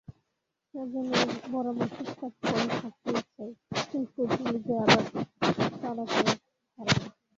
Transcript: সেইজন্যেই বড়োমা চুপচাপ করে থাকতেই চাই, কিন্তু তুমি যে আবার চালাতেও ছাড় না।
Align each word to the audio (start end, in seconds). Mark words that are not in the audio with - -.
সেইজন্যেই 0.73 1.27
বড়োমা 1.51 1.85
চুপচাপ 1.95 2.33
করে 2.41 2.65
থাকতেই 2.73 3.21
চাই, 3.33 3.51
কিন্তু 3.91 4.19
তুমি 4.31 4.57
যে 4.65 4.73
আবার 4.83 5.03
চালাতেও 5.81 6.31
ছাড় 6.69 6.91
না। 6.97 7.07